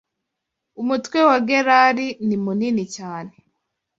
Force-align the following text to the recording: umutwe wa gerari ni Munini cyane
umutwe 0.81 1.19
wa 1.29 1.37
gerari 1.47 2.07
ni 2.27 2.37
Munini 2.43 2.83
cyane 2.95 3.33